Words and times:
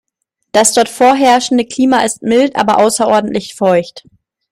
Das 0.51 0.73
dort 0.73 0.89
vorherrschende 0.89 1.63
Klima 1.63 1.99
ist 2.03 2.23
mild, 2.23 2.55
aber 2.55 2.79
außerordentlich 2.79 3.53
feucht. 3.53 4.07